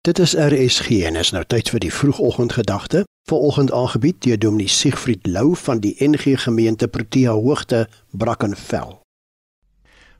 Dit 0.00 0.18
is 0.18 0.32
RSG 0.32 1.02
en 1.04 1.16
is 1.20 1.28
nou 1.36 1.42
tyd 1.44 1.68
vir 1.68 1.82
die 1.84 1.90
vroegoggendgedagte. 1.92 3.02
Vanoggend 3.28 3.72
aangebied 3.76 4.22
deur 4.24 4.38
Dominee 4.40 4.72
Siegfried 4.72 5.26
Lou 5.28 5.50
van 5.60 5.82
die 5.84 5.92
NG 6.00 6.40
Gemeente 6.40 6.88
Protea 6.88 7.34
Hoogte, 7.36 7.82
Brackenfell. 8.16 8.94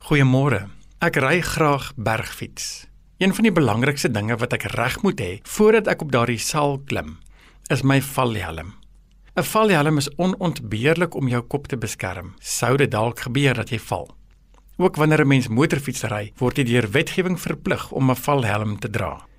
Goeiemôre. 0.05 0.67
Ek 1.01 1.17
ry 1.25 1.41
graag 1.41 1.95
bergfiets. 1.97 2.67
Een 3.25 3.33
van 3.33 3.49
die 3.49 3.55
belangrikste 3.57 4.11
dinge 4.13 4.37
wat 4.43 4.53
ek 4.59 4.67
reg 4.75 4.99
moet 5.01 5.25
hê 5.25 5.31
voordat 5.49 5.89
ek 5.89 6.05
op 6.05 6.13
daardie 6.13 6.37
saal 6.37 6.77
klim, 6.85 7.17
is 7.73 7.81
my 7.81 8.03
valhelm. 8.05 8.77
'n 9.33 9.49
Valhelm 9.49 9.97
is 9.97 10.13
onontbeerlik 10.21 11.17
om 11.17 11.33
jou 11.33 11.41
kop 11.41 11.73
te 11.73 11.81
beskerm. 11.81 12.35
Sou 12.45 12.77
dit 12.77 12.91
dalk 12.91 13.25
gebeur 13.25 13.55
dat 13.55 13.73
jy 13.73 13.81
val. 13.81 14.13
Ook 14.77 15.01
wanneer 15.01 15.25
'n 15.25 15.29
mens 15.29 15.49
motorfiets 15.49 16.05
ry, 16.05 16.33
word 16.37 16.57
jy 16.59 16.65
deur 16.65 16.91
wetgewing 16.91 17.41
verplig 17.41 17.91
om 17.93 18.11
'n 18.11 18.17
valhelm 18.17 18.79
te 18.79 18.91
dra 18.91 19.30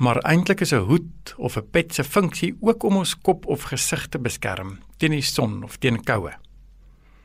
maar 0.00 0.16
eintlik 0.24 0.60
is 0.60 0.72
'n 0.72 0.86
hoed 0.88 1.34
of 1.36 1.56
'n 1.56 1.70
pet 1.70 1.94
se 1.94 2.04
funksie 2.04 2.56
ook 2.60 2.82
om 2.82 2.96
ons 2.96 3.18
kop 3.18 3.46
of 3.46 3.62
gesig 3.62 4.08
te 4.08 4.18
beskerm 4.18 4.78
teen 4.96 5.10
die 5.10 5.22
son 5.22 5.62
of 5.62 5.76
teen 5.76 6.04
koue. 6.04 6.32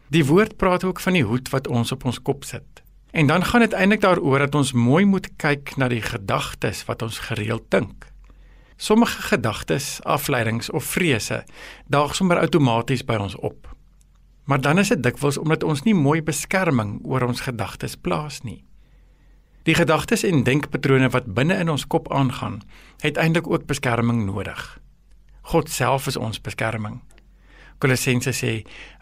Die 0.08 0.26
woord 0.26 0.58
praat 0.58 0.84
ook 0.84 1.00
van 1.00 1.14
die 1.14 1.23
hoed 1.23 1.50
wat 1.50 1.67
ons 1.67 1.91
op 1.91 2.05
ons 2.05 2.22
kop 2.22 2.44
sit. 2.44 2.84
En 3.12 3.27
dan 3.27 3.45
gaan 3.45 3.59
dit 3.59 3.73
eintlik 3.73 4.02
daaroor 4.02 4.40
dat 4.40 4.55
ons 4.55 4.72
mooi 4.72 5.05
moet 5.05 5.30
kyk 5.36 5.77
na 5.77 5.88
die 5.88 6.02
gedagtes 6.02 6.86
wat 6.86 7.02
ons 7.02 7.20
gereeld 7.20 7.64
dink. 7.70 8.08
Sommige 8.78 9.22
gedagtes, 9.22 10.03
afleidings 10.03 10.70
of 10.70 10.84
vrese 10.84 11.44
daag 11.88 12.16
sommer 12.16 12.39
outomaties 12.39 13.05
by 13.05 13.16
ons 13.16 13.36
op. 13.36 13.76
Maar 14.44 14.62
dan 14.62 14.78
is 14.78 14.88
dit 14.88 15.03
dikwels 15.03 15.38
omdat 15.38 15.64
ons 15.64 15.84
nie 15.84 15.95
mooi 15.95 16.22
beskerming 16.22 17.00
oor 17.03 17.22
ons 17.22 17.42
gedagtes 17.42 17.95
plaas 17.95 18.42
nie. 18.42 18.66
Die 19.66 19.74
gedagtes 19.74 20.22
en 20.24 20.44
denkpatrone 20.46 21.08
wat 21.10 21.32
binne 21.34 21.55
in 21.58 21.72
ons 21.73 21.88
kop 21.90 22.12
aangaan, 22.14 22.60
het 23.02 23.18
eintlik 23.18 23.48
ook 23.50 23.64
beskerming 23.66 24.26
nodig. 24.28 24.62
God 25.50 25.70
self 25.73 26.06
is 26.08 26.18
ons 26.18 26.42
beskerming. 26.42 27.00
Kolossense 27.81 28.34
sê: 28.34 28.52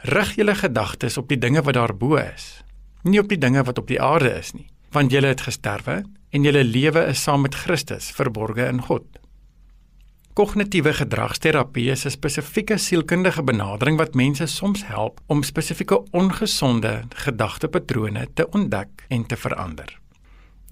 "Rig 0.08 0.36
julle 0.36 0.56
gedagtes 0.56 1.18
op 1.18 1.28
die 1.28 1.38
dinge 1.38 1.62
wat 1.62 1.76
daarbo 1.76 2.16
is, 2.16 2.64
nie 3.04 3.20
op 3.20 3.28
die 3.28 3.38
dinge 3.38 3.64
wat 3.64 3.78
op 3.78 3.88
die 3.88 4.02
aarde 4.02 4.32
is 4.40 4.54
nie, 4.54 4.70
want 4.92 5.12
julle 5.12 5.28
het 5.28 5.42
gesterwe 5.42 6.04
en 6.32 6.44
julle 6.44 6.64
lewe 6.64 7.06
is 7.12 7.24
saam 7.24 7.42
met 7.42 7.56
Christus 7.56 8.12
verborge 8.12 8.66
in 8.66 8.82
God." 8.82 9.04
Kognitiewe 10.34 10.94
gedragsterapie 10.94 11.92
is 11.92 12.06
'n 12.06 12.10
spesifieke 12.10 12.78
sielkundige 12.78 13.44
benadering 13.44 13.98
wat 13.98 14.16
mense 14.16 14.46
soms 14.46 14.86
help 14.86 15.20
om 15.28 15.44
spesifieke 15.44 16.04
ongesonde 16.12 17.04
gedagtepatrone 17.10 18.28
te 18.34 18.50
ontdek 18.50 19.06
en 19.10 19.26
te 19.26 19.36
verander. 19.36 20.03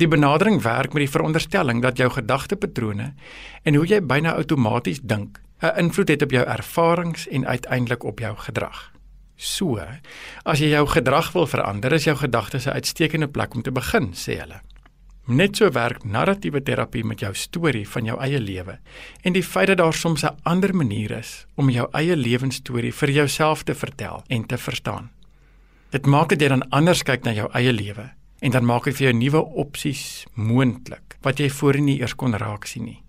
Die 0.01 0.09
benadering 0.09 0.63
werk 0.65 0.95
met 0.95 1.03
die 1.03 1.11
veronderstelling 1.13 1.81
dat 1.83 1.99
jou 2.01 2.07
gedagtepatrone 2.09 3.11
en 3.63 3.75
hoe 3.77 3.85
jy 3.85 3.99
byna 4.01 4.31
outomaties 4.33 4.99
dink, 5.05 5.37
'n 5.61 5.77
invloed 5.77 6.09
het 6.09 6.21
op 6.21 6.31
jou 6.31 6.45
ervarings 6.45 7.27
en 7.27 7.45
uiteindelik 7.45 8.03
op 8.03 8.19
jou 8.19 8.37
gedrag. 8.37 8.91
So, 9.35 9.77
as 10.43 10.59
jy 10.59 10.69
jou 10.69 10.87
gedrag 10.87 11.31
wil 11.31 11.47
verander, 11.47 11.93
is 11.93 12.03
jou 12.03 12.17
gedagtes 12.17 12.65
'n 12.65 12.73
uitstekende 12.73 13.27
plek 13.27 13.53
om 13.53 13.61
te 13.61 13.71
begin, 13.71 14.13
sê 14.13 14.39
hulle. 14.39 14.61
Net 15.27 15.55
so 15.55 15.69
werk 15.69 16.03
narratiewe 16.03 16.63
terapie 16.63 17.03
met 17.03 17.19
jou 17.19 17.33
storie 17.33 17.89
van 17.89 18.05
jou 18.05 18.19
eie 18.19 18.39
lewe 18.39 18.79
en 19.21 19.33
die 19.33 19.43
feit 19.43 19.67
dat 19.67 19.77
daar 19.77 19.93
soms 19.93 20.23
'n 20.23 20.37
ander 20.43 20.75
manier 20.75 21.11
is 21.11 21.45
om 21.55 21.69
jou 21.69 21.87
eie 21.91 22.15
lewensstorie 22.15 22.93
vir 22.93 23.09
jouself 23.09 23.63
te 23.63 23.75
vertel 23.75 24.23
en 24.27 24.45
te 24.45 24.57
verstaan. 24.57 25.11
Dit 25.89 26.05
maak 26.05 26.29
dit 26.29 26.49
dan 26.49 26.69
anders 26.69 27.03
kyk 27.03 27.23
na 27.23 27.31
jou 27.31 27.49
eie 27.51 27.73
lewe 27.73 28.20
en 28.41 28.51
dan 28.51 28.65
maak 28.65 28.89
dit 28.89 28.97
vir 28.97 29.09
jou 29.09 29.15
nuwe 29.17 29.41
opsies 29.63 30.25
moontlik 30.33 31.17
wat 31.21 31.39
jy 31.39 31.49
voorheen 31.53 31.85
nie 31.85 31.99
eers 32.01 32.17
kon 32.17 32.33
raak 32.33 32.65
sien 32.65 32.85
nie. 32.89 33.03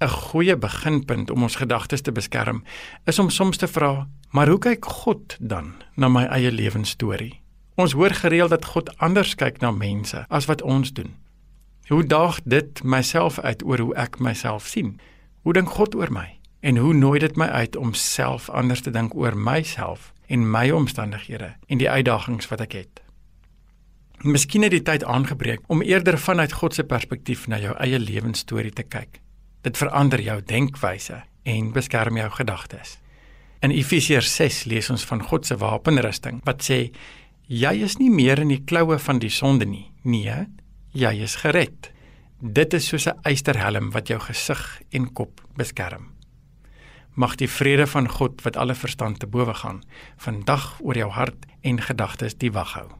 'n 0.00 0.08
Goeie 0.08 0.56
beginpunt 0.56 1.30
om 1.30 1.42
ons 1.42 1.56
gedagtes 1.60 2.00
te 2.00 2.12
beskerm 2.12 2.62
is 3.04 3.18
om 3.18 3.30
soms 3.30 3.56
te 3.56 3.68
vra, 3.68 4.08
maar 4.30 4.48
hoe 4.48 4.58
kyk 4.58 4.84
God 4.84 5.36
dan 5.40 5.74
na 5.94 6.08
my 6.08 6.24
eie 6.24 6.52
lewensstorie? 6.52 7.42
Ons 7.76 7.92
hoor 7.92 8.10
gereeld 8.10 8.50
dat 8.50 8.64
God 8.64 8.98
anders 8.98 9.34
kyk 9.34 9.60
na 9.60 9.70
mense 9.70 10.24
as 10.28 10.46
wat 10.46 10.62
ons 10.62 10.92
doen. 10.92 11.16
Hoe 11.88 12.04
daag 12.06 12.40
dit 12.44 12.82
myself 12.82 13.38
uit 13.38 13.62
oor 13.62 13.78
hoe 13.78 13.94
ek 13.94 14.18
myself 14.18 14.66
sien? 14.66 15.00
Hoe 15.42 15.52
dink 15.52 15.68
God 15.68 15.94
oor 15.94 16.12
my? 16.12 16.38
En 16.60 16.76
hoe 16.76 16.94
nooi 16.94 17.18
dit 17.18 17.36
my 17.36 17.46
uit 17.46 17.76
om 17.76 17.94
self 17.94 18.48
anders 18.50 18.80
te 18.80 18.90
dink 18.90 19.14
oor 19.14 19.36
myself 19.36 20.12
en 20.26 20.50
my 20.50 20.70
omstandighede 20.70 21.56
en 21.66 21.78
die 21.78 21.90
uitdagings 21.90 22.48
wat 22.48 22.60
ek 22.60 22.72
het? 22.72 23.02
Miskien 24.20 24.66
het 24.66 24.74
die 24.74 24.82
tyd 24.84 25.04
aangebreek 25.08 25.62
om 25.72 25.80
eerder 25.80 26.18
vanuit 26.20 26.52
God 26.52 26.74
se 26.76 26.84
perspektief 26.84 27.46
na 27.48 27.56
jou 27.56 27.72
eie 27.80 27.96
lewensstorie 27.96 28.72
te 28.76 28.84
kyk. 28.84 29.16
Dit 29.64 29.80
verander 29.80 30.20
jou 30.20 30.34
denkwyse 30.44 31.22
en 31.48 31.70
beskerm 31.72 32.18
jou 32.20 32.26
gedagtes. 32.34 32.98
In 33.64 33.72
Efesiërs 33.72 34.34
6 34.36 34.66
lees 34.68 34.90
ons 34.92 35.06
van 35.08 35.24
God 35.24 35.48
se 35.48 35.56
wapenrusting 35.56 36.42
wat 36.44 36.60
sê 36.68 36.90
jy 37.48 37.72
is 37.80 37.96
nie 37.96 38.10
meer 38.12 38.44
in 38.44 38.52
die 38.52 38.60
kloue 38.60 39.00
van 39.00 39.24
die 39.24 39.32
sonde 39.32 39.64
nie. 39.64 39.86
Nee, 40.04 40.36
jy 40.92 41.14
is 41.24 41.40
gered. 41.40 41.88
Dit 42.40 42.76
is 42.76 42.92
soos 42.92 43.08
'n 43.08 43.16
eysterhelm 43.24 43.90
wat 43.90 44.08
jou 44.08 44.20
gesig 44.20 44.82
en 44.92 45.12
kop 45.12 45.40
beskerm. 45.56 46.12
Mag 47.14 47.36
die 47.36 47.48
vrede 47.48 47.86
van 47.86 48.08
God 48.08 48.42
wat 48.42 48.56
alle 48.56 48.74
verstand 48.74 49.18
te 49.20 49.26
bowe 49.26 49.54
gaan, 49.54 49.82
vandag 50.16 50.76
oor 50.80 50.96
jou 50.96 51.10
hart 51.10 51.46
en 51.62 51.80
gedagtes 51.80 52.36
die 52.36 52.52
wag 52.52 52.74
hou. 52.74 52.99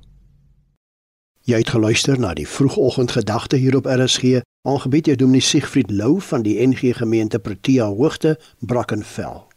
Jy 1.50 1.58
het 1.64 1.70
geluister 1.74 2.18
na 2.20 2.28
die 2.38 2.46
vroegoggendgedagte 2.46 3.58
hier 3.58 3.74
op 3.76 3.88
RSG, 3.90 4.44
aangebied 4.68 5.08
deur 5.08 5.16
Dominee 5.18 5.42
Siegfried 5.42 5.90
Lou 5.90 6.20
van 6.22 6.46
die 6.46 6.60
NG 6.62 6.94
Gemeente 7.02 7.38
Protea 7.42 7.90
Hoogte, 7.90 8.38
Brackenfell. 8.60 9.49